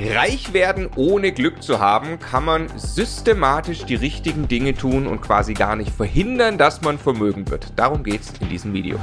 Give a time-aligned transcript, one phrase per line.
[0.00, 5.54] Reich werden ohne Glück zu haben, kann man systematisch die richtigen Dinge tun und quasi
[5.54, 7.72] gar nicht verhindern, dass man Vermögen wird.
[7.74, 8.96] Darum geht es in diesem Video.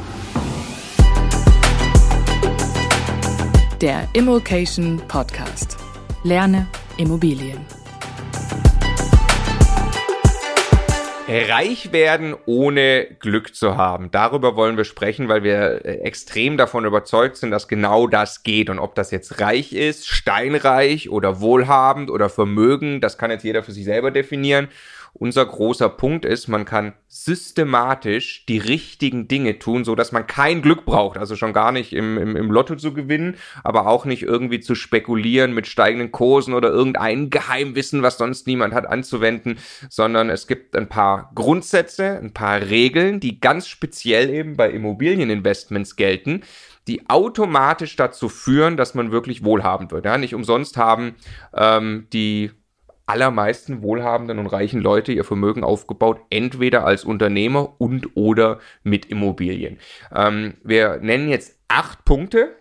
[3.82, 5.76] Der Immokation Podcast.
[6.24, 6.66] Lerne
[6.96, 7.60] Immobilien.
[11.28, 14.12] Reich werden ohne Glück zu haben.
[14.12, 18.70] Darüber wollen wir sprechen, weil wir äh, extrem davon überzeugt sind, dass genau das geht.
[18.70, 23.64] Und ob das jetzt reich ist, steinreich oder wohlhabend oder Vermögen, das kann jetzt jeder
[23.64, 24.68] für sich selber definieren.
[25.18, 30.62] Unser großer Punkt ist, man kann systematisch die richtigen Dinge tun, so dass man kein
[30.62, 31.18] Glück braucht.
[31.18, 34.76] Also schon gar nicht im, im, im Lotto zu gewinnen, aber auch nicht irgendwie zu
[34.76, 39.58] spekulieren mit steigenden Kursen oder irgendein Geheimwissen, was sonst niemand hat, anzuwenden,
[39.90, 45.96] sondern es gibt ein paar Grundsätze, ein paar Regeln, die ganz speziell eben bei Immobilieninvestments
[45.96, 46.42] gelten
[46.88, 50.06] die automatisch dazu führen, dass man wirklich wohlhabend wird.
[50.06, 51.16] Ja, nicht umsonst haben
[51.52, 52.52] ähm, die
[53.06, 59.78] allermeisten wohlhabenden und reichen Leute ihr Vermögen aufgebaut, entweder als Unternehmer und oder mit Immobilien.
[60.14, 62.56] Ähm, wir nennen jetzt acht Punkte,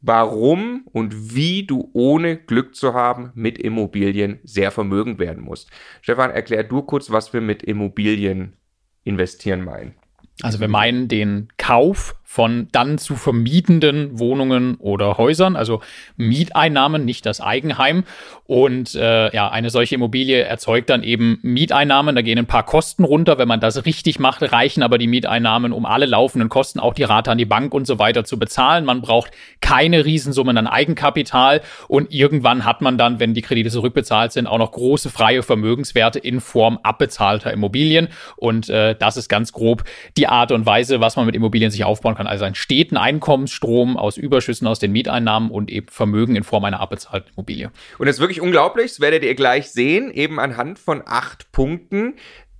[0.00, 5.70] warum und wie du ohne Glück zu haben mit Immobilien sehr vermögend werden musst.
[6.00, 8.56] Stefan, erklär du kurz, was wir mit Immobilien
[9.04, 9.94] investieren meinen.
[10.40, 15.82] Also wir meinen den Kauf von dann zu vermietenden Wohnungen oder Häusern, also
[16.16, 18.04] Mieteinnahmen, nicht das Eigenheim.
[18.46, 22.16] Und äh, ja, eine solche Immobilie erzeugt dann eben Mieteinnahmen.
[22.16, 23.36] Da gehen ein paar Kosten runter.
[23.36, 27.02] Wenn man das richtig macht, reichen aber die Mieteinnahmen, um alle laufenden Kosten, auch die
[27.02, 28.86] Rate an die Bank und so weiter zu bezahlen.
[28.86, 34.32] Man braucht keine Riesensummen an Eigenkapital und irgendwann hat man dann, wenn die Kredite zurückbezahlt
[34.32, 38.08] sind, auch noch große freie Vermögenswerte in Form abbezahlter Immobilien.
[38.36, 39.84] Und äh, das ist ganz grob
[40.16, 42.96] die Art und Weise, was man mit Immobilien sich aufbauen kann kann also einen steten
[42.96, 47.72] Einkommensstrom aus Überschüssen aus den Mieteinnahmen und eben Vermögen in Form einer abbezahlten Immobilie.
[47.98, 52.14] Und das ist wirklich unglaublich, das werdet ihr gleich sehen, eben anhand von acht Punkten,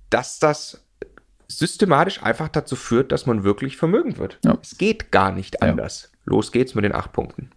[0.09, 0.85] dass das
[1.47, 4.39] systematisch einfach dazu führt, dass man wirklich vermögend wird.
[4.43, 4.57] Ja.
[4.61, 6.09] Es geht gar nicht anders.
[6.11, 6.19] Ja.
[6.25, 7.51] Los geht's mit den acht Punkten.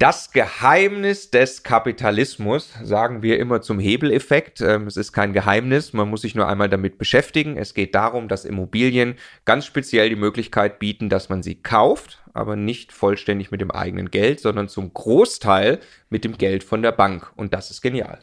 [0.00, 4.62] Das Geheimnis des Kapitalismus sagen wir immer zum Hebeleffekt.
[4.62, 7.58] Ähm, es ist kein Geheimnis, man muss sich nur einmal damit beschäftigen.
[7.58, 12.56] Es geht darum, dass Immobilien ganz speziell die Möglichkeit bieten, dass man sie kauft, aber
[12.56, 15.80] nicht vollständig mit dem eigenen Geld, sondern zum Großteil
[16.10, 17.30] mit dem Geld von der Bank.
[17.36, 18.18] Und das ist genial.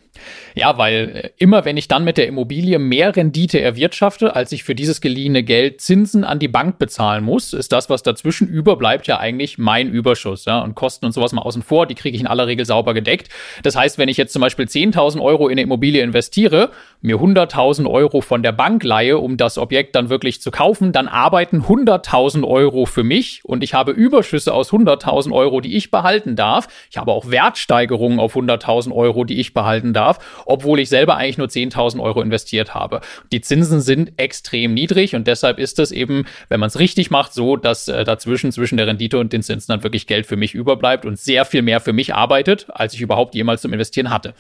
[0.56, 4.64] Ja, weil äh, immer wenn ich dann mit der Immobilie mehr Rendite erwirtschafte, als ich
[4.64, 9.08] für dieses geliehene Geld Zinsen an die Bank bezahlen muss, ist das, was dazwischen überbleibt,
[9.08, 10.46] ja eigentlich mein Überschuss.
[10.46, 10.60] Ja?
[10.60, 13.30] Und Kosten und sowas mal außen vor, die kriege ich in aller Regel sauber gedeckt.
[13.64, 17.90] Das heißt, wenn ich jetzt zum Beispiel 10.000 Euro in eine Immobilie investiere, mir 100.000
[17.90, 22.46] Euro von der Bank leihe, um das Objekt dann wirklich zu kaufen, dann arbeiten 100.000
[22.46, 26.68] Euro für mich und ich habe Überschüsse aus 100.000 Euro, die ich behalten darf.
[26.90, 31.38] Ich habe auch Wertsteigerungen auf 100.000 Euro, die ich behalten darf, obwohl ich selber eigentlich
[31.38, 33.02] nur 10.000 Euro investiert habe.
[33.32, 37.34] Die Zinsen sind extrem niedrig und deshalb ist es eben, wenn man es richtig macht,
[37.34, 40.54] so, dass äh, dazwischen, zwischen der Rendite und den Zinsen dann wirklich Geld für mich
[40.54, 44.34] überbleibt und sehr viel mehr für mich arbeitet, als ich überhaupt jemals zum Investieren hatte.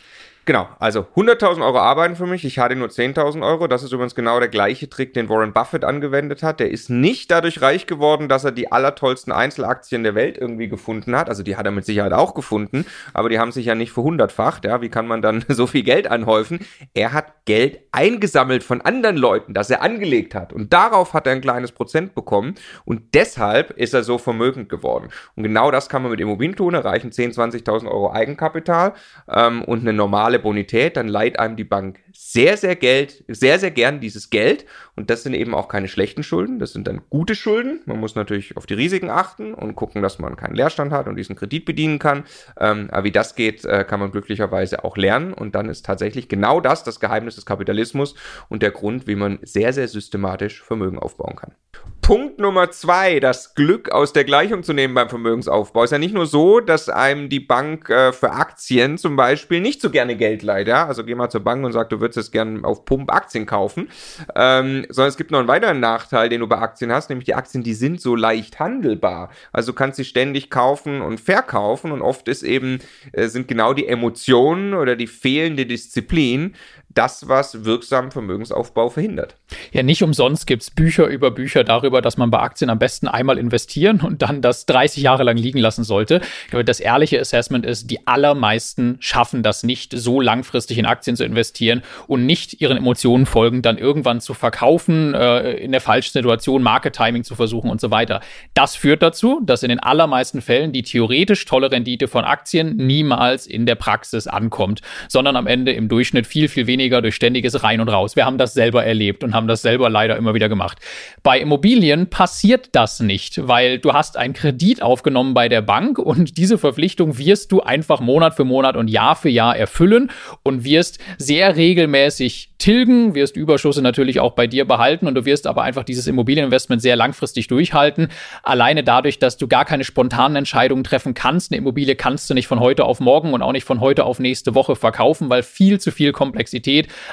[0.47, 3.67] Genau, also 100.000 Euro arbeiten für mich, ich hatte nur 10.000 Euro.
[3.67, 6.61] Das ist übrigens genau der gleiche Trick, den Warren Buffett angewendet hat.
[6.61, 11.17] Der ist nicht dadurch reich geworden, dass er die allertollsten Einzelaktien der Welt irgendwie gefunden
[11.17, 11.27] hat.
[11.27, 14.63] Also die hat er mit Sicherheit auch gefunden, aber die haben sich ja nicht verhundertfacht.
[14.63, 16.59] Ja, wie kann man dann so viel Geld anhäufen?
[16.93, 20.53] Er hat Geld eingesammelt von anderen Leuten, das er angelegt hat.
[20.53, 22.55] Und darauf hat er ein kleines Prozent bekommen.
[22.85, 25.09] Und deshalb ist er so vermögend geworden.
[25.35, 26.73] Und genau das kann man mit Immobilien tun.
[26.73, 28.93] Erreichen 10.000, 20.000 Euro Eigenkapital
[29.29, 33.59] ähm, und eine normale normale Bonität, dann leiht einem die Bank sehr, sehr Geld, sehr,
[33.59, 34.65] sehr gern dieses Geld.
[34.95, 37.81] Und das sind eben auch keine schlechten Schulden, das sind dann gute Schulden.
[37.85, 41.15] Man muss natürlich auf die Risiken achten und gucken, dass man keinen Leerstand hat und
[41.15, 42.25] diesen Kredit bedienen kann.
[42.59, 45.33] Ähm, aber wie das geht, äh, kann man glücklicherweise auch lernen.
[45.33, 48.15] Und dann ist tatsächlich genau das das Geheimnis des Kapitalismus
[48.49, 51.53] und der Grund, wie man sehr, sehr systematisch Vermögen aufbauen kann.
[52.01, 55.83] Punkt Nummer zwei, das Glück aus der Gleichung zu nehmen beim Vermögensaufbau.
[55.83, 59.81] Ist ja nicht nur so, dass einem die Bank äh, für Aktien zum Beispiel nicht
[59.81, 60.69] so gerne Geld leiht.
[60.69, 60.87] Ja?
[60.87, 63.89] Also geh mal zur Bank und sag, du würdest jetzt gerne auf Pump Aktien kaufen.
[64.35, 67.35] Ähm, sondern es gibt noch einen weiteren Nachteil, den du bei Aktien hast, nämlich die
[67.35, 69.29] Aktien, die sind so leicht handelbar.
[69.51, 72.79] Also du kannst sie ständig kaufen und verkaufen und oft ist eben,
[73.11, 76.55] äh, sind genau die Emotionen oder die fehlende Disziplin
[76.89, 79.35] das, was wirksamen Vermögensaufbau verhindert.
[79.71, 83.07] Ja, nicht umsonst gibt es Bücher über Bücher darüber, dass man bei Aktien am besten
[83.07, 86.21] einmal investieren und dann das 30 Jahre lang liegen lassen sollte.
[86.65, 91.83] Das ehrliche Assessment ist, die allermeisten schaffen das nicht, so langfristig in Aktien zu investieren
[92.07, 96.95] und nicht ihren Emotionen folgen, dann irgendwann zu verkaufen, äh, in der falschen Situation Market
[96.95, 98.21] Timing zu versuchen und so weiter.
[98.55, 103.45] Das führt dazu, dass in den allermeisten Fällen die theoretisch tolle Rendite von Aktien niemals
[103.45, 107.81] in der Praxis ankommt, sondern am Ende im Durchschnitt viel, viel weniger durch ständiges Rein
[107.81, 108.15] und Raus.
[108.15, 110.77] Wir haben das selber erlebt und haben das selber leider immer wieder gemacht.
[111.23, 116.37] Bei Immobilien passiert das nicht, weil du hast einen Kredit aufgenommen bei der Bank und
[116.37, 120.11] diese Verpflichtung wirst du einfach Monat für Monat und Jahr für Jahr erfüllen
[120.43, 125.45] und wirst sehr regelmäßig tilgen, wirst Überschüsse natürlich auch bei dir behalten und du wirst
[125.45, 128.07] aber einfach dieses Immobilieninvestment sehr langfristig durchhalten.
[128.43, 131.51] Alleine dadurch, dass du gar keine spontanen Entscheidungen treffen kannst.
[131.51, 134.19] Eine Immobilie kannst du nicht von heute auf morgen und auch nicht von heute auf
[134.19, 136.66] nächste Woche verkaufen, weil viel zu viel Komplexität,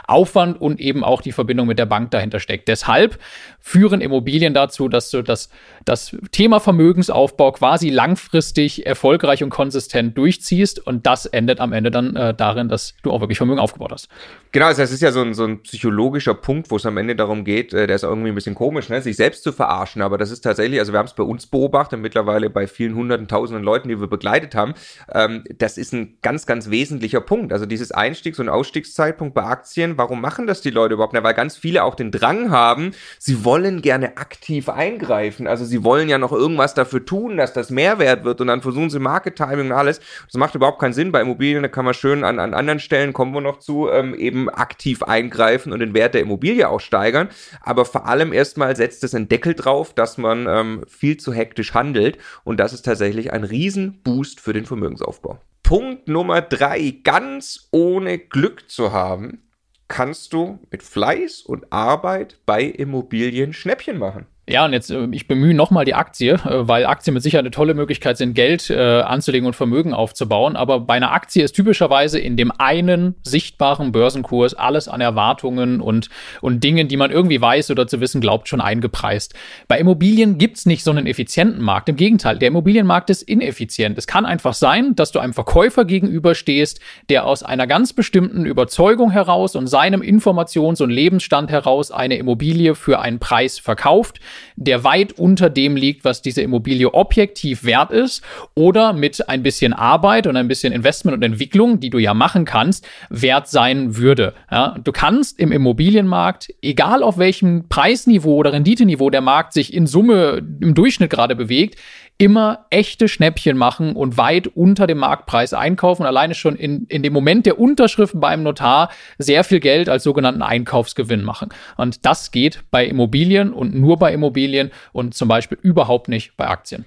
[0.07, 2.69] Aufwand und eben auch die Verbindung mit der Bank dahinter steckt.
[2.69, 3.19] Deshalb
[3.61, 5.49] führen Immobilien dazu, dass du das,
[5.85, 12.15] das Thema Vermögensaufbau quasi langfristig erfolgreich und konsistent durchziehst und das endet am Ende dann
[12.15, 14.09] äh, darin, dass du auch wirklich Vermögen aufgebaut hast.
[14.53, 17.17] Genau, also das ist ja so ein, so ein psychologischer Punkt, wo es am Ende
[17.17, 19.01] darum geht, äh, der ist irgendwie ein bisschen komisch, ne?
[19.01, 22.01] sich selbst zu verarschen, aber das ist tatsächlich, also wir haben es bei uns beobachtet,
[22.01, 24.75] mittlerweile bei vielen hunderten, tausenden Leuten, die wir begleitet haben,
[25.13, 27.53] ähm, das ist ein ganz, ganz wesentlicher Punkt.
[27.53, 31.13] Also dieses Einstiegs- und Ausstiegszeitpunkt bei Aktien, warum machen das die Leute überhaupt?
[31.13, 35.85] Na, weil ganz viele auch den Drang haben, sie wollen gerne aktiv eingreifen, also sie
[35.85, 39.37] wollen ja noch irgendwas dafür tun, dass das Mehrwert wird und dann versuchen sie Market
[39.37, 40.01] Timing und alles.
[40.27, 41.13] Das macht überhaupt keinen Sinn.
[41.13, 44.15] Bei Immobilien, da kann man schön an, an anderen Stellen, kommen wir noch zu, ähm,
[44.15, 47.29] eben aktiv eingreifen und den Wert der Immobilie auch steigern.
[47.61, 51.75] Aber vor allem erstmal setzt es einen Deckel drauf, dass man ähm, viel zu hektisch
[51.75, 52.19] handelt.
[52.45, 55.39] Und das ist tatsächlich ein Riesenboost für den Vermögensaufbau.
[55.65, 59.51] Punkt Nummer drei, ganz ohne Glück zu haben,
[59.89, 64.27] kannst du mit Fleiß und Arbeit bei Immobilien Schnäppchen machen.
[64.47, 67.51] Ja, und jetzt, äh, ich bemühe nochmal die Aktie, äh, weil Aktien mit Sicherheit eine
[67.51, 70.55] tolle Möglichkeit sind, Geld äh, anzulegen und Vermögen aufzubauen.
[70.55, 76.11] Aber bei einer Aktie ist typischerweise in dem einen sichtbaren Börsenkurs alles an Erwartungen und,
[76.43, 79.33] und Dingen, die man irgendwie weiß oder zu wissen glaubt, schon eingepreist.
[79.67, 81.89] Bei Immobilien gibt's nicht so einen effizienten Markt.
[81.89, 83.97] Im Gegenteil, der Immobilienmarkt ist ineffizient.
[83.97, 89.11] Es kann einfach sein, dass du einem Verkäufer gegenüberstehst, der aus einer ganz bestimmten Überzeugung
[89.11, 94.21] heraus und seinem Informations- und Lebensstand heraus eine Immobilie für einen Preis verkauft
[94.57, 98.23] der weit unter dem liegt, was diese Immobilie objektiv wert ist,
[98.55, 102.45] oder mit ein bisschen Arbeit und ein bisschen Investment und Entwicklung, die du ja machen
[102.45, 104.35] kannst, wert sein würde.
[104.51, 109.87] Ja, du kannst im Immobilienmarkt, egal auf welchem Preisniveau oder Renditeniveau der Markt sich in
[109.87, 111.79] Summe im Durchschnitt gerade bewegt,
[112.17, 117.13] immer echte Schnäppchen machen und weit unter dem Marktpreis einkaufen alleine schon in, in dem
[117.13, 121.49] Moment der Unterschrift beim Notar sehr viel Geld als sogenannten Einkaufsgewinn machen.
[121.77, 126.47] Und das geht bei Immobilien und nur bei Immobilien und zum Beispiel überhaupt nicht bei
[126.47, 126.85] Aktien.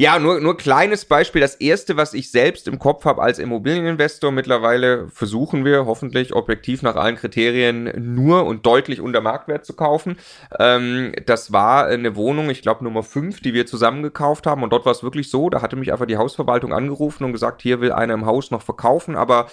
[0.00, 1.42] Ja, nur, nur kleines Beispiel.
[1.42, 6.80] Das erste, was ich selbst im Kopf habe als Immobilieninvestor, mittlerweile versuchen wir hoffentlich objektiv
[6.80, 10.16] nach allen Kriterien nur und deutlich unter Marktwert zu kaufen.
[10.58, 14.62] Ähm, das war eine Wohnung, ich glaube Nummer 5, die wir zusammen gekauft haben.
[14.62, 17.60] Und dort war es wirklich so, da hatte mich einfach die Hausverwaltung angerufen und gesagt,
[17.60, 19.50] hier will einer im Haus noch verkaufen, aber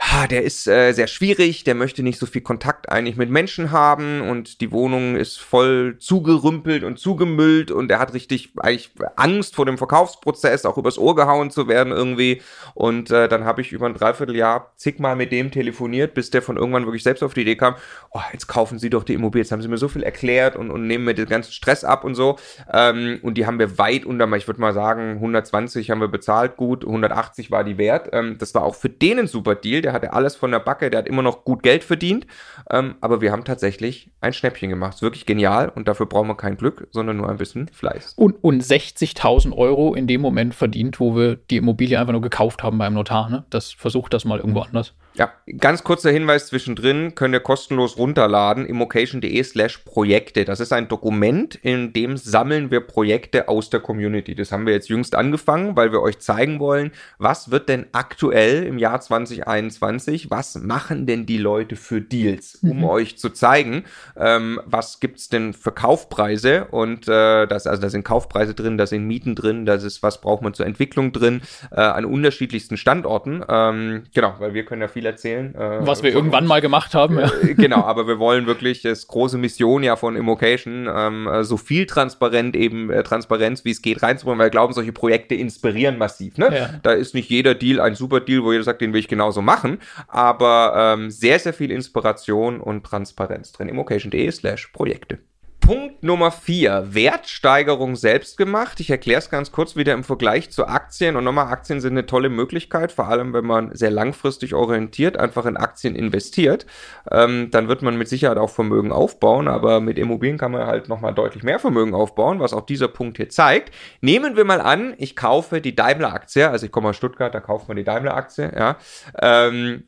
[0.00, 3.70] ha, der ist äh, sehr schwierig, der möchte nicht so viel Kontakt eigentlich mit Menschen
[3.70, 9.54] haben und die Wohnung ist voll zugerümpelt und zugemüllt und er hat richtig eigentlich Angst
[9.54, 12.42] vor dem Verkaufsprozess, auch übers Ohr gehauen zu werden irgendwie.
[12.74, 16.56] Und äh, dann habe ich über ein Dreivierteljahr zigmal mit dem telefoniert, bis der von
[16.56, 17.74] irgendwann wirklich selbst auf die Idee kam,
[18.10, 20.70] oh, jetzt kaufen Sie doch die Immobilie, jetzt haben Sie mir so viel erklärt und,
[20.70, 22.36] und nehmen mir den ganzen Stress ab und so.
[22.72, 26.56] Ähm, und die haben wir weit unter, ich würde mal sagen, 120 haben wir bezahlt,
[26.56, 28.08] gut, 180 war die wert.
[28.12, 30.90] Ähm, das war auch für den ein super Deal, der hatte alles von der Backe,
[30.90, 32.26] der hat immer noch gut Geld verdient.
[32.70, 34.94] Ähm, aber wir haben tatsächlich ein Schnäppchen gemacht.
[34.94, 38.14] Ist wirklich genial und dafür brauchen wir kein Glück, sondern nur ein bisschen Fleiß.
[38.16, 42.62] Und, und 60.000 Euro in dem Moment verdient, wo wir die Immobilie einfach nur gekauft
[42.62, 43.28] haben beim Notar.
[43.28, 43.44] Ne?
[43.50, 44.94] Das versucht das mal irgendwo anders.
[45.16, 50.44] Ja, ganz kurzer Hinweis zwischendrin, könnt ihr kostenlos runterladen, immocation.de slash Projekte.
[50.44, 54.34] Das ist ein Dokument, in dem sammeln wir Projekte aus der Community.
[54.34, 58.64] Das haben wir jetzt jüngst angefangen, weil wir euch zeigen wollen, was wird denn aktuell
[58.64, 62.84] im Jahr 2021, was machen denn die Leute für Deals, um mhm.
[62.84, 63.84] euch zu zeigen,
[64.16, 68.86] ähm, was gibt's denn für Kaufpreise und äh, das, also da sind Kaufpreise drin, da
[68.88, 73.44] sind Mieten drin, da ist, was braucht man zur Entwicklung drin, äh, an unterschiedlichsten Standorten.
[73.48, 75.54] Ähm, genau, weil wir können ja viel erzählen.
[75.54, 77.18] Äh, Was wir irgendwann mal gemacht haben.
[77.18, 77.30] Ja.
[77.42, 81.56] Äh, genau, aber wir wollen wirklich das große Mission ja von Immocation, ähm, äh, so
[81.56, 85.98] viel transparent eben äh, Transparenz wie es geht reinzubringen, weil wir glauben, solche Projekte inspirieren
[85.98, 86.38] massiv.
[86.38, 86.50] Ne?
[86.54, 86.70] Ja.
[86.82, 89.42] Da ist nicht jeder Deal ein super Deal, wo jeder sagt, den will ich genauso
[89.42, 93.68] machen, aber ähm, sehr, sehr viel Inspiration und Transparenz drin.
[93.68, 95.18] Immocation.de slash Projekte.
[95.64, 98.80] Punkt Nummer vier, Wertsteigerung selbst gemacht.
[98.80, 101.16] Ich erkläre es ganz kurz wieder im Vergleich zu Aktien.
[101.16, 105.46] Und nochmal, Aktien sind eine tolle Möglichkeit, vor allem wenn man sehr langfristig orientiert, einfach
[105.46, 106.66] in Aktien investiert.
[107.10, 110.90] Ähm, dann wird man mit Sicherheit auch Vermögen aufbauen, aber mit Immobilien kann man halt
[110.90, 113.74] nochmal deutlich mehr Vermögen aufbauen, was auch dieser Punkt hier zeigt.
[114.02, 117.68] Nehmen wir mal an, ich kaufe die Daimler-Aktie, also ich komme aus Stuttgart, da kauft
[117.68, 118.76] man die Daimler-Aktie, ja.
[119.18, 119.84] Ähm,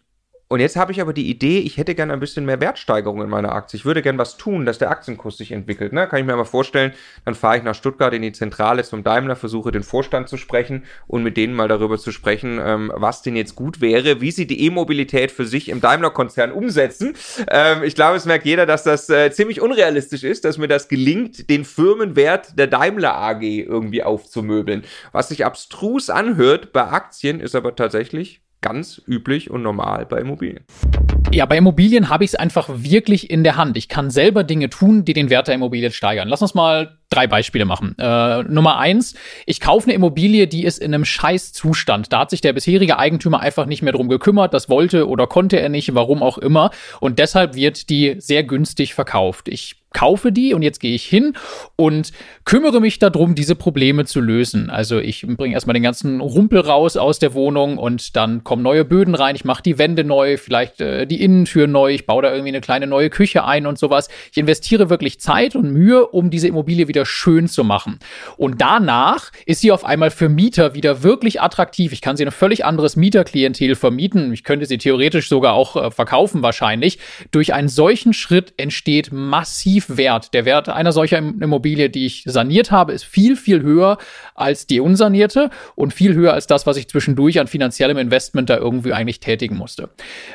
[0.48, 3.28] und jetzt habe ich aber die Idee, ich hätte gerne ein bisschen mehr Wertsteigerung in
[3.28, 3.76] meiner Aktie.
[3.76, 5.92] Ich würde gerne was tun, dass der Aktienkurs sich entwickelt.
[5.92, 6.06] Ne?
[6.06, 6.92] Kann ich mir mal vorstellen,
[7.24, 10.84] dann fahre ich nach Stuttgart in die Zentrale zum Daimler, versuche den Vorstand zu sprechen
[11.08, 14.46] und mit denen mal darüber zu sprechen, ähm, was denn jetzt gut wäre, wie sie
[14.46, 17.14] die E-Mobilität für sich im Daimler-Konzern umsetzen.
[17.48, 20.86] Ähm, ich glaube, es merkt jeder, dass das äh, ziemlich unrealistisch ist, dass mir das
[20.86, 24.84] gelingt, den Firmenwert der Daimler AG irgendwie aufzumöbeln.
[25.10, 30.64] Was sich abstrus anhört bei Aktien, ist aber tatsächlich ganz üblich und normal bei Immobilien.
[31.32, 33.76] Ja, bei Immobilien habe ich es einfach wirklich in der Hand.
[33.76, 36.26] Ich kann selber Dinge tun, die den Wert der Immobilie steigern.
[36.28, 37.94] Lass uns mal drei Beispiele machen.
[37.98, 42.12] Äh, Nummer eins, ich kaufe eine Immobilie, die ist in einem scheiß Zustand.
[42.12, 45.60] Da hat sich der bisherige Eigentümer einfach nicht mehr drum gekümmert, das wollte oder konnte
[45.60, 46.70] er nicht, warum auch immer.
[46.98, 49.46] Und deshalb wird die sehr günstig verkauft.
[49.48, 51.36] Ich kaufe die und jetzt gehe ich hin
[51.76, 52.12] und
[52.46, 54.70] kümmere mich darum, diese Probleme zu lösen.
[54.70, 58.84] Also ich bringe erstmal den ganzen Rumpel raus aus der Wohnung und dann kommen neue
[58.84, 59.34] Böden rein.
[59.34, 61.92] Ich mache die Wände neu, vielleicht äh, die Innentür neu.
[61.92, 64.08] Ich baue da irgendwie eine kleine neue Küche ein und sowas.
[64.30, 67.98] Ich investiere wirklich Zeit und Mühe, um diese Immobilie wieder schön zu machen.
[68.36, 71.92] Und danach ist sie auf einmal für Mieter wieder wirklich attraktiv.
[71.92, 74.32] Ich kann sie ein völlig anderes Mieterklientel vermieten.
[74.32, 77.00] Ich könnte sie theoretisch sogar auch äh, verkaufen wahrscheinlich.
[77.32, 80.32] Durch einen solchen Schritt entsteht massiv wert.
[80.32, 83.98] Der Wert einer solchen Immobilie, die ich saniert habe, ist viel, viel höher
[84.34, 88.56] als die unsanierte und viel höher als das, was ich zwischendurch an finanziellem Investment da
[88.56, 89.90] irgendwie eigentlich tätigen musste.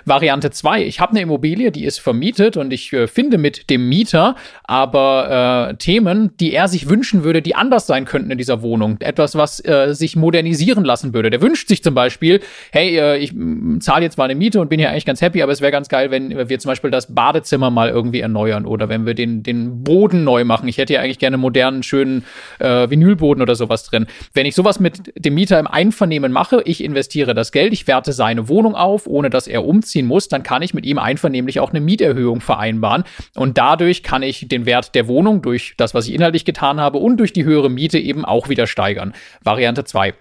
[0.05, 0.84] Variante 2.
[0.84, 5.70] Ich habe eine Immobilie, die ist vermietet und ich äh, finde mit dem Mieter aber
[5.72, 8.98] äh, Themen, die er sich wünschen würde, die anders sein könnten in dieser Wohnung.
[9.00, 11.29] Etwas, was äh, sich modernisieren lassen würde.
[11.29, 12.41] Der wünscht sich zum Beispiel,
[12.72, 13.34] hey, äh, ich
[13.79, 15.88] zahle jetzt mal eine Miete und bin hier eigentlich ganz happy, aber es wäre ganz
[15.88, 19.84] geil, wenn wir zum Beispiel das Badezimmer mal irgendwie erneuern oder wenn wir den den,
[19.84, 20.67] Boden neu machen.
[20.67, 22.24] Ich hätte ja eigentlich gerne modernen, schönen
[22.60, 24.07] äh, Vinylboden oder sowas drin.
[24.33, 28.13] Wenn ich sowas mit dem Mieter im Einvernehmen mache, ich investiere das Geld, ich werte
[28.13, 31.71] seine Wohnung auf, ohne dass er umziehen muss, dann kann ich mit ihm einvernehmlich auch
[31.71, 33.03] eine Mieterhöhung vereinbaren.
[33.36, 36.98] Und dadurch kann ich den Wert der Wohnung durch das, was ich inhaltlich getan habe
[36.98, 39.13] und durch die höhere Miete eben auch wieder steigern.
[39.43, 40.13] Variante 2.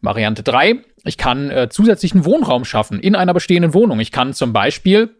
[0.00, 0.76] Variante 3.
[1.04, 4.00] Ich kann äh, zusätzlichen Wohnraum schaffen in einer bestehenden Wohnung.
[4.00, 5.10] Ich kann zum Beispiel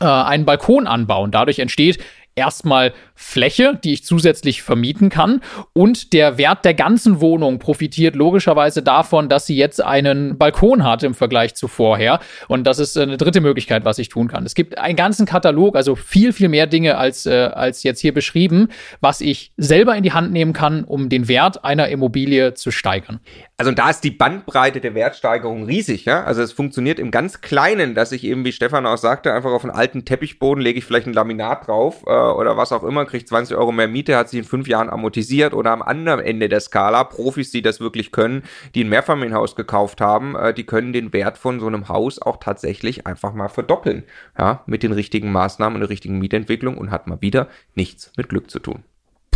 [0.00, 1.30] äh, einen Balkon anbauen.
[1.30, 1.98] Dadurch entsteht
[2.38, 5.40] erstmal Fläche, die ich zusätzlich vermieten kann.
[5.72, 11.02] Und der Wert der ganzen Wohnung profitiert logischerweise davon, dass sie jetzt einen Balkon hat
[11.02, 12.20] im Vergleich zu vorher.
[12.46, 14.46] Und das ist eine dritte Möglichkeit, was ich tun kann.
[14.46, 18.14] Es gibt einen ganzen Katalog, also viel, viel mehr Dinge als, äh, als jetzt hier
[18.14, 18.68] beschrieben,
[19.00, 23.20] was ich selber in die Hand nehmen kann, um den Wert einer Immobilie zu steigern.
[23.60, 26.22] Also da ist die Bandbreite der Wertsteigerung riesig, ja.
[26.22, 29.64] Also es funktioniert im ganz Kleinen, dass ich eben, wie Stefan auch sagte, einfach auf
[29.64, 33.26] einen alten Teppichboden lege ich vielleicht ein Laminat drauf äh, oder was auch immer, kriegt
[33.26, 36.60] 20 Euro mehr Miete, hat sich in fünf Jahren amortisiert oder am anderen Ende der
[36.60, 38.44] Skala, Profis, die das wirklich können,
[38.76, 42.36] die ein Mehrfamilienhaus gekauft haben, äh, die können den Wert von so einem Haus auch
[42.36, 44.04] tatsächlich einfach mal verdoppeln,
[44.38, 48.28] ja, mit den richtigen Maßnahmen und der richtigen Mietentwicklung und hat mal wieder nichts mit
[48.28, 48.84] Glück zu tun.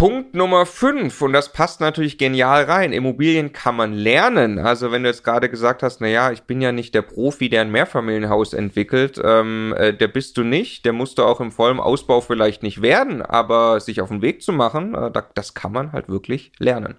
[0.03, 2.93] Punkt Nummer 5, und das passt natürlich genial rein.
[2.93, 4.59] Immobilien kann man lernen.
[4.59, 7.61] Also wenn du jetzt gerade gesagt hast, naja, ich bin ja nicht der Profi, der
[7.61, 11.79] ein Mehrfamilienhaus entwickelt, ähm, äh, der bist du nicht, der musst du auch im vollen
[11.79, 15.93] Ausbau vielleicht nicht werden, aber sich auf den Weg zu machen, äh, das kann man
[15.93, 16.97] halt wirklich lernen.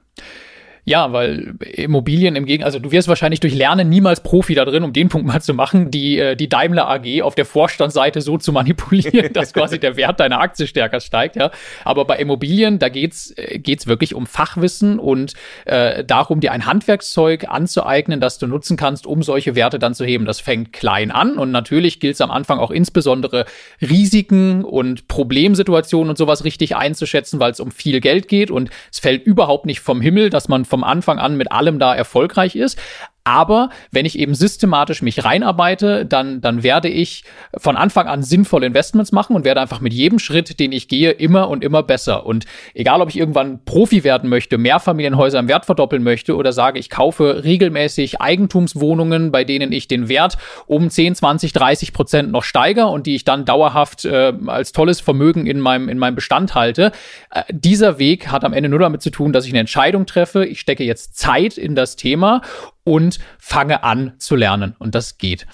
[0.85, 4.83] Ja, weil Immobilien im Gegenteil, also du wirst wahrscheinlich durch Lernen niemals Profi da drin,
[4.83, 8.37] um den Punkt mal zu machen, die, äh, die Daimler AG auf der Vorstandsseite so
[8.37, 11.51] zu manipulieren, dass quasi der Wert deiner Aktie stärker steigt, ja.
[11.85, 16.65] Aber bei Immobilien, da geht's, äh, geht's wirklich um Fachwissen und äh, darum, dir ein
[16.65, 20.25] Handwerkszeug anzueignen, das du nutzen kannst, um solche Werte dann zu heben.
[20.25, 23.45] Das fängt klein an und natürlich gilt es am Anfang auch insbesondere
[23.81, 28.99] Risiken und Problemsituationen und sowas richtig einzuschätzen, weil es um viel Geld geht und es
[28.99, 32.79] fällt überhaupt nicht vom Himmel, dass man vom Anfang an mit allem da erfolgreich ist.
[33.23, 37.23] Aber wenn ich eben systematisch mich reinarbeite, dann, dann werde ich
[37.55, 41.11] von Anfang an sinnvolle Investments machen und werde einfach mit jedem Schritt, den ich gehe,
[41.11, 42.25] immer und immer besser.
[42.25, 46.79] Und egal, ob ich irgendwann Profi werden möchte, Mehrfamilienhäuser im Wert verdoppeln möchte oder sage,
[46.79, 50.37] ich kaufe regelmäßig Eigentumswohnungen, bei denen ich den Wert
[50.67, 54.99] um 10, 20, 30 Prozent noch steigere und die ich dann dauerhaft äh, als tolles
[54.99, 56.91] Vermögen in meinem, in meinem Bestand halte.
[57.31, 60.45] Äh, dieser Weg hat am Ende nur damit zu tun, dass ich eine Entscheidung treffe.
[60.45, 62.41] Ich stecke jetzt Zeit in das Thema
[62.83, 64.75] und fange an zu lernen.
[64.79, 65.47] Und das geht.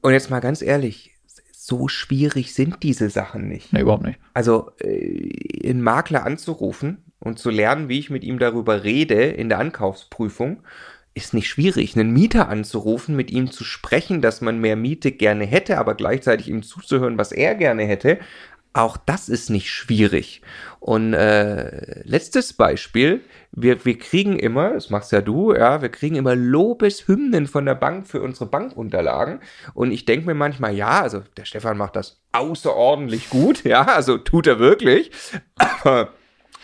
[0.00, 1.14] Und jetzt mal ganz ehrlich,
[1.52, 3.72] so schwierig sind diese Sachen nicht.
[3.72, 4.18] Nee, überhaupt nicht.
[4.34, 9.48] Also äh, einen Makler anzurufen und zu lernen, wie ich mit ihm darüber rede in
[9.48, 10.62] der Ankaufsprüfung,
[11.14, 11.96] ist nicht schwierig.
[11.96, 16.48] Einen Mieter anzurufen, mit ihm zu sprechen, dass man mehr Miete gerne hätte, aber gleichzeitig
[16.48, 18.18] ihm zuzuhören, was er gerne hätte,
[18.72, 20.42] auch das ist nicht schwierig.
[20.80, 23.22] Und äh, letztes Beispiel,
[23.52, 27.74] wir, wir kriegen immer, das machst ja du, ja, wir kriegen immer Lobeshymnen von der
[27.74, 29.40] Bank für unsere Bankunterlagen.
[29.74, 34.18] Und ich denke mir manchmal, ja, also der Stefan macht das außerordentlich gut, ja, also
[34.18, 35.10] tut er wirklich.
[35.56, 36.12] Aber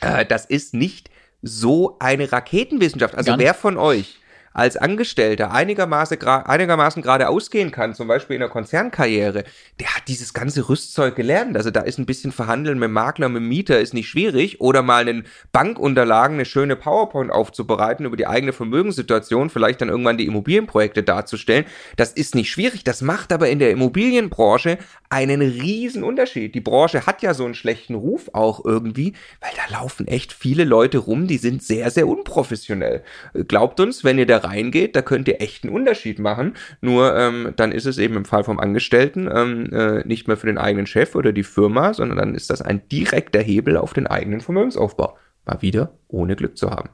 [0.01, 1.11] äh, das ist nicht
[1.43, 3.15] so eine Raketenwissenschaft.
[3.15, 4.19] Also wer von euch
[4.55, 9.45] als Angestellter einigermaßen, einigermaßen gerade ausgehen kann, zum Beispiel in der Konzernkarriere,
[9.81, 11.57] der hat dieses ganze Rüstzeug gelernt.
[11.57, 15.03] Also da ist ein bisschen Verhandeln mit Makler, mit Mieter ist nicht schwierig oder mal
[15.03, 21.03] einen Bankunterlagen, eine schöne PowerPoint aufzubereiten über die eigene Vermögenssituation, vielleicht dann irgendwann die Immobilienprojekte
[21.03, 21.67] darzustellen.
[21.97, 22.85] Das ist nicht schwierig.
[22.85, 24.79] Das macht aber in der Immobilienbranche
[25.15, 26.57] einen riesen Unterschied.
[26.57, 30.65] Die Branche hat ja so einen schlechten Ruf auch irgendwie, weil da laufen echt viele
[30.65, 33.05] Leute rum, die sind sehr, sehr unprofessionell.
[33.47, 36.55] Glaubt uns, wenn ihr da reingeht, da könnt ihr echt einen Unterschied machen.
[36.81, 40.49] Nur ähm, dann ist es eben im Fall vom Angestellten ähm, äh, nicht mehr für
[40.49, 44.09] den eigenen Chef oder die Firma, sondern dann ist das ein direkter Hebel auf den
[44.09, 45.17] eigenen Vermögensaufbau.
[45.45, 46.91] Mal wieder ohne Glück zu haben.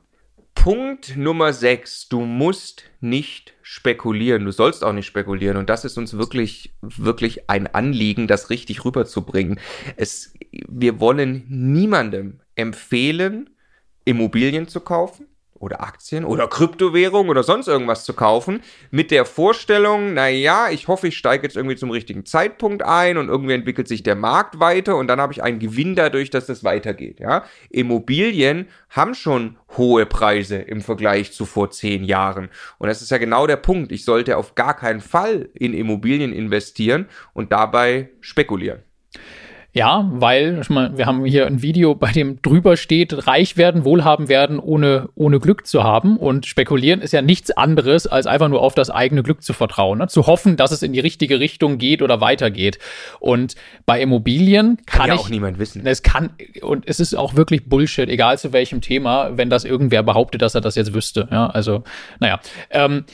[0.63, 2.11] Punkt Nummer 6.
[2.11, 4.45] Du musst nicht spekulieren.
[4.45, 5.57] Du sollst auch nicht spekulieren.
[5.57, 9.59] Und das ist uns wirklich, wirklich ein Anliegen, das richtig rüberzubringen.
[9.97, 10.35] Es,
[10.69, 13.49] wir wollen niemandem empfehlen,
[14.05, 15.30] Immobilien zu kaufen
[15.61, 21.09] oder Aktien oder Kryptowährung oder sonst irgendwas zu kaufen, mit der Vorstellung, naja, ich hoffe,
[21.09, 24.97] ich steige jetzt irgendwie zum richtigen Zeitpunkt ein und irgendwie entwickelt sich der Markt weiter
[24.97, 27.21] und dann habe ich einen Gewinn dadurch, dass es weitergeht.
[27.21, 27.45] Ja?
[27.69, 32.49] Immobilien haben schon hohe Preise im Vergleich zu vor zehn Jahren.
[32.79, 33.93] Und das ist ja genau der Punkt.
[33.93, 38.83] Ich sollte auf gar keinen Fall in Immobilien investieren und dabei spekulieren.
[39.73, 44.59] Ja, weil wir haben hier ein Video, bei dem drüber steht, reich werden, wohlhaben werden,
[44.59, 46.17] ohne, ohne Glück zu haben.
[46.17, 49.99] Und spekulieren ist ja nichts anderes, als einfach nur auf das eigene Glück zu vertrauen.
[49.99, 50.09] Ne?
[50.09, 52.81] Zu hoffen, dass es in die richtige Richtung geht oder weitergeht.
[53.21, 53.55] Und
[53.87, 55.87] bei Immobilien kann, kann ja ich, auch niemand wissen.
[55.87, 56.31] Es kann,
[56.63, 60.57] und es ist auch wirklich Bullshit, egal zu welchem Thema, wenn das irgendwer behauptet, dass
[60.57, 61.29] er das jetzt wüsste.
[61.31, 61.85] Ja, also,
[62.19, 62.41] naja.
[62.71, 63.05] Ähm,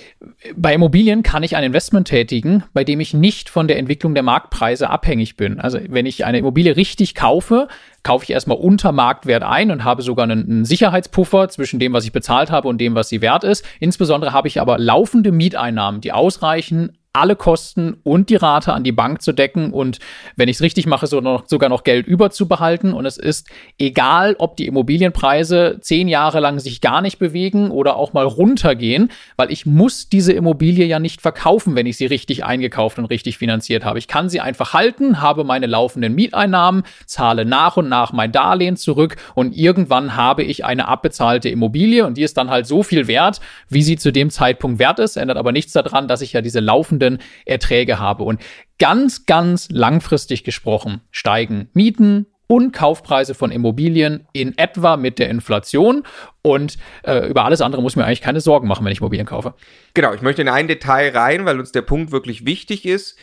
[0.56, 4.22] bei Immobilien kann ich ein Investment tätigen, bei dem ich nicht von der Entwicklung der
[4.22, 5.60] Marktpreise abhängig bin.
[5.60, 7.66] Also, wenn ich eine Immobilie richtig kaufe,
[8.04, 12.04] kaufe ich erstmal unter Marktwert ein und habe sogar einen, einen, Sicherheitspuffer zwischen dem, was
[12.04, 13.64] ich bezahlt habe und dem, was sie wert ist.
[13.80, 18.92] Insbesondere habe ich aber laufende Mieteinnahmen, die ausreichen, alle Kosten und die Rate an die
[18.92, 19.98] Bank zu decken und
[20.36, 22.92] wenn ich es richtig mache, so noch, sogar noch Geld überzubehalten.
[22.92, 23.48] Und es ist
[23.78, 29.10] egal, ob die Immobilienpreise zehn Jahre lang sich gar nicht bewegen oder auch mal runtergehen,
[29.36, 33.38] weil ich muss diese Immobilie ja nicht verkaufen, wenn ich sie richtig eingekauft und richtig
[33.38, 33.98] finanziert habe.
[33.98, 38.76] Ich kann sie einfach halten, habe meine laufenden Mieteinnahmen, zahle nach und nach mein Darlehen
[38.76, 43.08] zurück und irgendwann habe ich eine abbezahlte Immobilie und die ist dann halt so viel
[43.08, 46.42] wert, wie sie zu dem Zeitpunkt wert ist, ändert aber nichts daran, dass ich ja
[46.42, 48.24] diese laufende laufenden Erträge habe.
[48.24, 48.40] Und
[48.78, 56.04] ganz, ganz langfristig gesprochen steigen Mieten, und Kaufpreise von Immobilien in etwa mit der Inflation.
[56.42, 59.26] Und äh, über alles andere muss ich mir eigentlich keine Sorgen machen, wenn ich Immobilien
[59.26, 59.54] kaufe.
[59.94, 63.18] Genau, ich möchte in ein Detail rein, weil uns der Punkt wirklich wichtig ist.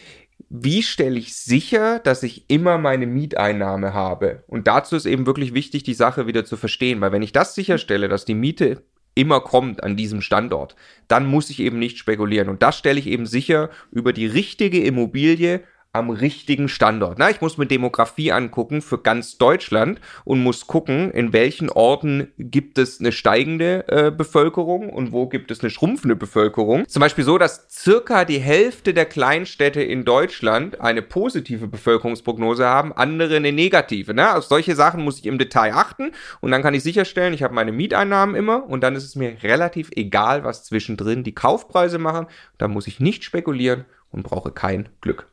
[0.49, 4.43] Wie stelle ich sicher, dass ich immer meine Mieteinnahme habe?
[4.47, 7.55] Und dazu ist eben wirklich wichtig, die Sache wieder zu verstehen, weil wenn ich das
[7.55, 8.83] sicherstelle, dass die Miete
[9.15, 10.75] immer kommt an diesem Standort,
[11.07, 12.49] dann muss ich eben nicht spekulieren.
[12.49, 15.61] Und das stelle ich eben sicher über die richtige Immobilie
[15.93, 17.19] am richtigen Standort.
[17.19, 22.31] Na, ich muss mir Demografie angucken für ganz Deutschland und muss gucken, in welchen Orten
[22.39, 26.87] gibt es eine steigende äh, Bevölkerung und wo gibt es eine schrumpfende Bevölkerung.
[26.87, 32.91] Zum Beispiel so, dass circa die Hälfte der Kleinstädte in Deutschland eine positive Bevölkerungsprognose haben,
[32.91, 34.15] andere eine negative.
[34.15, 37.43] Na, auf solche Sachen muss ich im Detail achten und dann kann ich sicherstellen, ich
[37.43, 41.99] habe meine Mieteinnahmen immer und dann ist es mir relativ egal, was zwischendrin die Kaufpreise
[41.99, 42.25] machen.
[42.57, 45.27] Da muss ich nicht spekulieren und brauche kein Glück.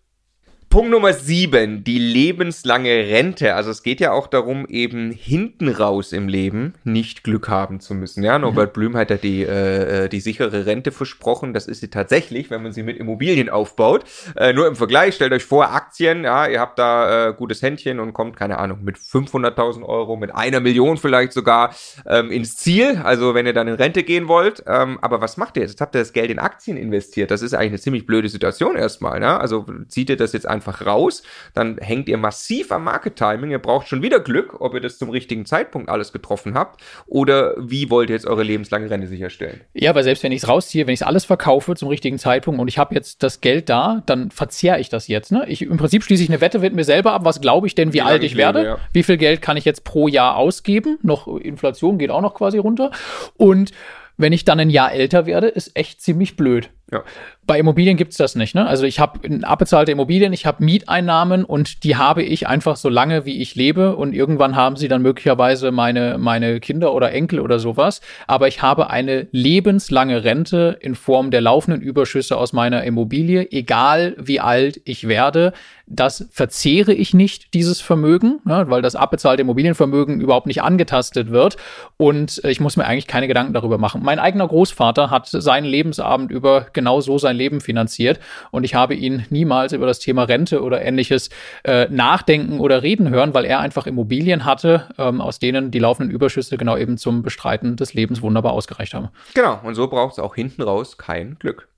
[0.71, 3.57] Punkt Nummer sieben, die lebenslange Rente.
[3.57, 7.93] Also es geht ja auch darum, eben hinten raus im Leben nicht Glück haben zu
[7.93, 8.23] müssen.
[8.23, 8.73] Ja, Norbert mhm.
[8.75, 11.55] Blüm hat ja die, äh, die sichere Rente versprochen.
[11.55, 14.05] Das ist sie tatsächlich, wenn man sie mit Immobilien aufbaut.
[14.37, 17.99] Äh, nur im Vergleich, stellt euch vor, Aktien, ja, ihr habt da äh, gutes Händchen
[17.99, 21.75] und kommt, keine Ahnung, mit 500.000 Euro, mit einer Million vielleicht sogar
[22.07, 23.01] ähm, ins Ziel.
[23.03, 24.63] Also wenn ihr dann in Rente gehen wollt.
[24.69, 25.73] Ähm, aber was macht ihr jetzt?
[25.73, 27.33] Jetzt habt ihr das Geld in Aktien investiert.
[27.33, 29.19] Das ist eigentlich eine ziemlich blöde Situation erstmal.
[29.19, 29.41] Ne?
[29.41, 31.23] Also zieht ihr das jetzt einfach einfach raus.
[31.55, 33.51] Dann hängt ihr massiv am Market Timing.
[33.51, 37.55] Ihr braucht schon wieder Glück, ob ihr das zum richtigen Zeitpunkt alles getroffen habt oder
[37.59, 39.61] wie wollt ihr jetzt eure lebenslange Rente sicherstellen?
[39.73, 42.61] Ja, weil selbst wenn ich es rausziehe, wenn ich es alles verkaufe zum richtigen Zeitpunkt
[42.61, 45.33] und ich habe jetzt das Geld da, dann verzehre ich das jetzt.
[45.33, 45.45] Ne?
[45.49, 47.25] Ich, Im Prinzip schließe ich eine Wette mit mir selber ab.
[47.25, 48.59] Was glaube ich denn, wie, wie alt ich, ich werde?
[48.61, 48.79] Lebe, ja.
[48.93, 50.99] Wie viel Geld kann ich jetzt pro Jahr ausgeben?
[51.03, 52.91] Noch Inflation geht auch noch quasi runter.
[53.37, 53.73] Und
[54.21, 56.69] wenn ich dann ein Jahr älter werde, ist echt ziemlich blöd.
[56.93, 57.05] Ja.
[57.47, 58.55] Bei Immobilien gibt es das nicht.
[58.55, 58.65] Ne?
[58.67, 63.25] Also ich habe abbezahlte Immobilien, ich habe Mieteinnahmen und die habe ich einfach so lange,
[63.25, 63.97] wie ich lebe.
[63.97, 68.03] Und irgendwann haben sie dann möglicherweise meine, meine Kinder oder Enkel oder sowas.
[68.29, 74.15] Aber ich habe eine lebenslange Rente in Form der laufenden Überschüsse aus meiner Immobilie, egal
[74.19, 75.53] wie alt ich werde.
[75.93, 81.57] Das verzehre ich nicht, dieses Vermögen, ne, weil das abbezahlte Immobilienvermögen überhaupt nicht angetastet wird.
[81.97, 84.03] Und ich muss mir eigentlich keine Gedanken darüber machen.
[84.05, 88.21] Mein eigener Großvater hat seinen Lebensabend über genau so sein Leben finanziert.
[88.51, 91.29] Und ich habe ihn niemals über das Thema Rente oder ähnliches
[91.63, 96.15] äh, nachdenken oder reden hören, weil er einfach Immobilien hatte, ähm, aus denen die laufenden
[96.15, 99.11] Überschüsse genau eben zum Bestreiten des Lebens wunderbar ausgereicht haben.
[99.35, 101.70] Genau, und so braucht es auch hinten raus kein Glück.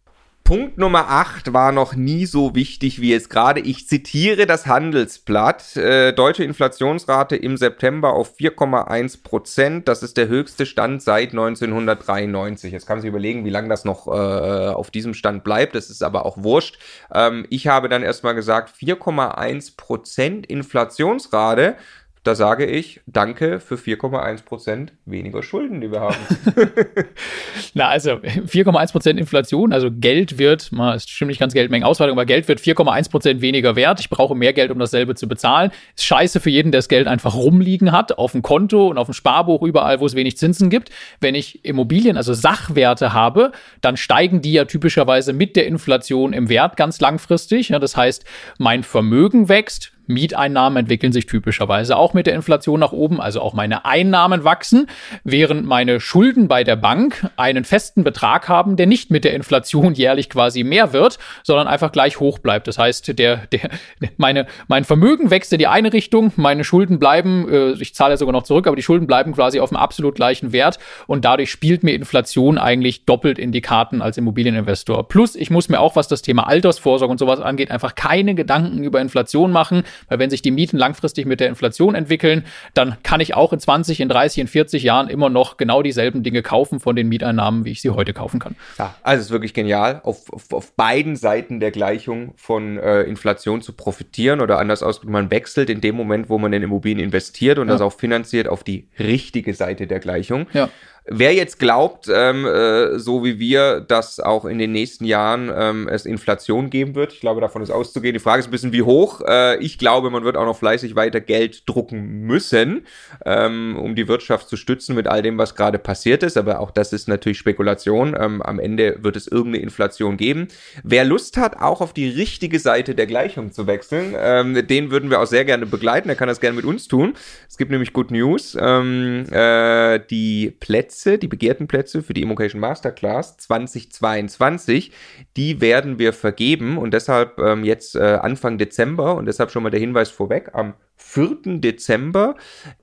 [0.44, 3.60] Punkt Nummer 8 war noch nie so wichtig wie jetzt gerade.
[3.60, 5.76] Ich zitiere das Handelsblatt.
[5.76, 9.88] Äh, deutsche Inflationsrate im September auf 4,1 Prozent.
[9.88, 12.72] Das ist der höchste Stand seit 1993.
[12.72, 15.74] Jetzt kann man sich überlegen, wie lange das noch äh, auf diesem Stand bleibt.
[15.74, 16.78] Das ist aber auch wurscht.
[17.14, 21.76] Ähm, ich habe dann erstmal gesagt, 4,1 Prozent Inflationsrate.
[22.24, 26.16] Da sage ich Danke für 4,1 Prozent weniger Schulden, die wir haben.
[27.74, 32.24] Na, also 4,1 Prozent Inflation, also Geld wird, mal, es stimmt nicht ganz Geldmengenausweitung, aber
[32.24, 33.98] Geld wird 4,1 Prozent weniger wert.
[33.98, 35.72] Ich brauche mehr Geld, um dasselbe zu bezahlen.
[35.96, 39.08] Ist scheiße für jeden, der das Geld einfach rumliegen hat, auf dem Konto und auf
[39.08, 40.90] dem Sparbuch, überall, wo es wenig Zinsen gibt.
[41.20, 46.48] Wenn ich Immobilien, also Sachwerte habe, dann steigen die ja typischerweise mit der Inflation im
[46.48, 47.70] Wert ganz langfristig.
[47.70, 48.24] Ja, das heißt,
[48.58, 53.54] mein Vermögen wächst, Mieteinnahmen entwickeln sich typischerweise auch mit der Inflation nach oben, also auch
[53.54, 54.88] meine Einnahmen wachsen,
[55.24, 59.94] während meine Schulden bei der Bank einen festen Betrag haben, der nicht mit der Inflation
[59.94, 62.68] jährlich quasi mehr wird, sondern einfach gleich hoch bleibt.
[62.68, 63.70] Das heißt, der, der,
[64.16, 68.32] meine, mein Vermögen wächst in die eine Richtung, meine Schulden bleiben, äh, ich zahle sogar
[68.32, 71.82] noch zurück, aber die Schulden bleiben quasi auf einem absolut gleichen Wert und dadurch spielt
[71.82, 75.08] mir Inflation eigentlich doppelt in die Karten als Immobilieninvestor.
[75.08, 78.84] Plus, ich muss mir auch, was das Thema Altersvorsorge und sowas angeht, einfach keine Gedanken
[78.84, 83.20] über Inflation machen, weil wenn sich die Mieten langfristig mit der Inflation entwickeln, dann kann
[83.20, 86.80] ich auch in 20, in 30, in 40 Jahren immer noch genau dieselben Dinge kaufen
[86.80, 88.56] von den Mieteinnahmen, wie ich sie heute kaufen kann.
[88.78, 93.02] Ja, also es ist wirklich genial, auf, auf, auf beiden Seiten der Gleichung von äh,
[93.02, 97.00] Inflation zu profitieren oder anders ausgedrückt, man wechselt in dem Moment, wo man in Immobilien
[97.00, 97.74] investiert und ja.
[97.74, 100.46] das auch finanziert auf die richtige Seite der Gleichung.
[100.52, 100.68] Ja.
[101.04, 105.88] Wer jetzt glaubt, ähm, äh, so wie wir, dass auch in den nächsten Jahren ähm,
[105.88, 108.14] es Inflation geben wird, ich glaube, davon ist auszugehen.
[108.14, 109.20] Die Frage ist ein bisschen, wie hoch.
[109.26, 112.86] Äh, ich glaube, man wird auch noch fleißig weiter Geld drucken müssen,
[113.26, 116.36] ähm, um die Wirtschaft zu stützen mit all dem, was gerade passiert ist.
[116.36, 118.16] Aber auch das ist natürlich Spekulation.
[118.16, 120.46] Ähm, am Ende wird es irgendeine Inflation geben.
[120.84, 125.10] Wer Lust hat, auch auf die richtige Seite der Gleichung zu wechseln, ähm, den würden
[125.10, 126.08] wir auch sehr gerne begleiten.
[126.08, 127.14] Er kann das gerne mit uns tun.
[127.48, 128.56] Es gibt nämlich Good News.
[128.60, 134.92] Ähm, äh, die Plätze Plätze, die begehrten Plätze für die Immocation Masterclass 2022,
[135.38, 139.70] die werden wir vergeben und deshalb ähm, jetzt äh, Anfang Dezember und deshalb schon mal
[139.70, 141.60] der Hinweis vorweg, am 4.
[141.60, 142.36] Dezember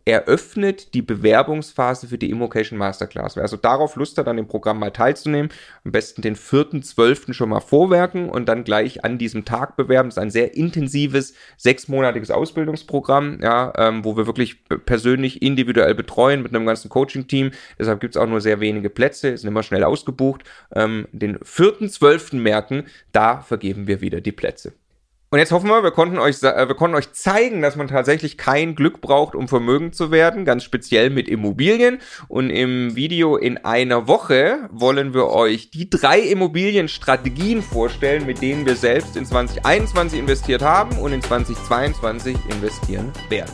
[0.05, 3.35] eröffnet die Bewerbungsphase für die Immocation Masterclass.
[3.35, 5.49] Wer also darauf Lust hat, an dem Programm mal teilzunehmen,
[5.83, 7.33] am besten den 4.12.
[7.33, 10.09] schon mal vorwerken und dann gleich an diesem Tag bewerben.
[10.09, 16.43] Das ist ein sehr intensives, sechsmonatiges Ausbildungsprogramm, ja, ähm, wo wir wirklich persönlich individuell betreuen
[16.43, 17.51] mit einem ganzen Coaching-Team.
[17.79, 20.43] Deshalb gibt es auch nur sehr wenige Plätze, sind immer schnell ausgebucht.
[20.73, 22.35] Ähm, den 4.12.
[22.37, 24.73] merken, da vergeben wir wieder die Plätze.
[25.31, 28.35] Und jetzt hoffen wir, wir konnten euch, äh, wir konnten euch zeigen, dass man tatsächlich
[28.35, 31.99] kein Glück braucht, um vermögend zu werden, ganz speziell mit Immobilien.
[32.27, 38.65] Und im Video in einer Woche wollen wir euch die drei Immobilienstrategien vorstellen, mit denen
[38.65, 43.53] wir selbst in 2021 investiert haben und in 2022 investieren werden.